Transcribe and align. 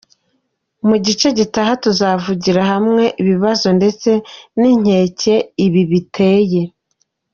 Mu 0.87 0.95
gice 1.05 1.27
gitaha 1.39 1.73
tuzavugira 1.83 2.61
hamwe 2.71 3.03
ibibazo 3.21 3.67
ndetse 3.77 4.09
n’inkeke 4.59 5.35
ibi 5.65 5.81
biteye. 5.91 6.61